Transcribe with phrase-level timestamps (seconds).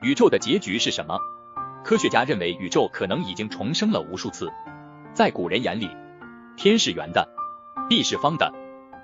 [0.00, 1.18] 宇宙的结局是什么？
[1.84, 4.48] 科学家认为宇宙可能已经重生了无数次。
[5.12, 5.90] 在古人眼里，
[6.56, 7.28] 天是圆的，
[7.88, 8.52] 地是方的。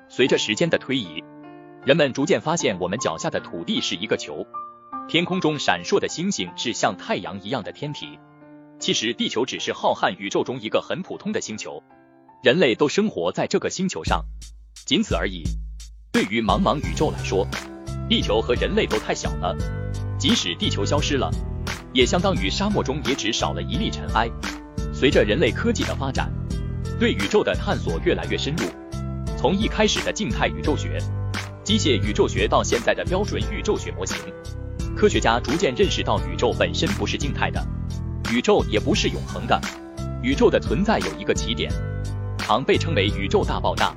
[0.09, 1.25] 随着时间的推移，
[1.85, 4.47] 人们逐渐发现我们脚下的土地是一个球，
[5.09, 8.17] 天空中闪烁的星星是像太阳一样的天体。
[8.79, 11.83] 其实地球只是浩瀚宇宙中一个很普通的星球，
[12.45, 14.25] 人类都生活在这个星球上，
[14.87, 15.43] 仅此而已。
[16.13, 17.45] 对于茫茫宇宙来说，
[18.09, 19.57] 地球和人类都太小了。
[20.19, 21.31] 即使地球消失了，
[21.93, 24.29] 也相当于沙漠中也只少了一粒尘埃。
[24.93, 26.33] 随着人类科技的发展，
[26.99, 28.65] 对宇宙的探索越来越深入。
[29.37, 30.99] 从一开始的静态宇宙学、
[31.63, 34.17] 机械宇宙学到现在的标准宇宙学模型，
[34.97, 37.63] 科学家逐渐认识到宇宙本身不是静态的，
[38.33, 39.61] 宇宙也不是永恒的。
[40.23, 41.71] 宇宙的存在有一个起点，
[42.39, 43.95] 常被称为宇宙大爆炸。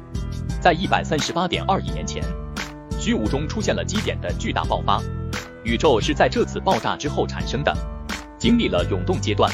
[0.60, 2.22] 在一百三十八点二亿年前，
[3.00, 5.02] 虚无中出现了基点的巨大爆发。
[5.64, 7.76] 宇宙是在这次爆炸之后产生的，
[8.38, 9.52] 经历了永动阶段。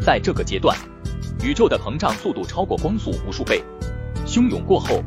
[0.00, 0.76] 在这个阶段，
[1.42, 3.62] 宇宙的膨胀速度超过光速无数倍。
[4.26, 5.02] 汹涌过后，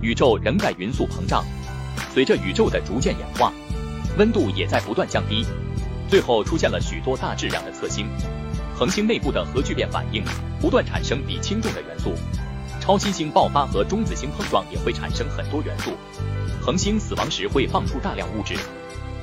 [0.00, 1.44] 宇宙仍在匀速膨胀。
[2.12, 3.52] 随着宇宙的逐渐演化，
[4.16, 5.44] 温度也在不断降低。
[6.08, 8.06] 最后出现了许多大质量的侧星。
[8.74, 10.22] 恒星内部的核聚变反应
[10.60, 12.12] 不断产生比轻重的元素。
[12.88, 15.90] 超新星爆发和中子星碰撞也会产生很多元素。
[16.62, 18.56] 恒星死亡时会放出大量物质。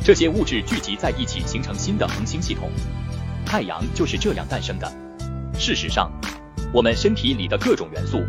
[0.03, 2.69] 这些物质聚集在一起，形成新的恒星系统。
[3.43, 4.87] 太阳就是这样诞生的。
[5.57, 6.11] 事实上，
[6.71, 8.21] 我们身体里的各种元素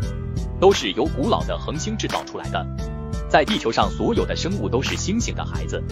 [0.59, 2.65] 都是由古老的恒星制造出来的。
[3.29, 5.79] 在地球上，所有的生物都是星星的孩子。